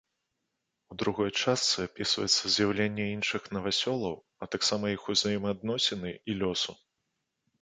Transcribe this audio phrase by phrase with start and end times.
[0.93, 6.73] У другой частцы, апісваецца з'яўленне іншых навасёлаў, а таксама іх узаемаадносіны і лёсу.